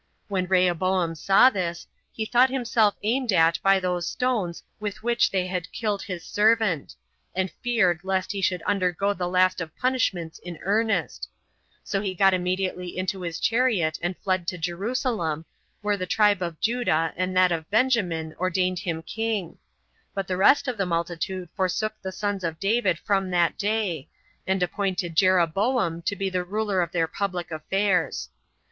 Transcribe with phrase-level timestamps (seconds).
[0.29, 5.45] When Rehoboam saw this, he thought himself aimed at by those stones with which they
[5.45, 6.95] had killed his servant,
[7.35, 11.29] and feared lest he should undergo the last of punishments in earnest;
[11.83, 15.45] so he got immediately into his chariot, and fled to Jerusalem,
[15.83, 19.59] where the tribe of Judah and that of Benjamin ordained him king;
[20.15, 24.09] but the rest of the multitude forsook the sons of David from that day,
[24.47, 28.29] and appointed Jeroboam to be the ruler of their public affairs.